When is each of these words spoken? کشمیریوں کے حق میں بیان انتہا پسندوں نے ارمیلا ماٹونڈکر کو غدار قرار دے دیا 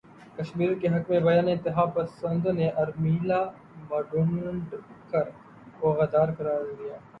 کشمیریوں 0.37 0.79
کے 0.81 0.87
حق 0.87 1.09
میں 1.09 1.19
بیان 1.19 1.47
انتہا 1.47 1.85
پسندوں 1.95 2.53
نے 2.53 2.69
ارمیلا 2.83 3.39
ماٹونڈکر 3.89 5.29
کو 5.79 5.93
غدار 5.99 6.27
قرار 6.37 6.61
دے 6.65 6.73
دیا 6.79 6.97